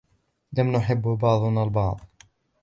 [0.53, 2.01] لم نحب بعضنا البعض